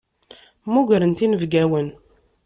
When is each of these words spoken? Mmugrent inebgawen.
Mmugrent 0.65 1.19
inebgawen. 1.25 1.87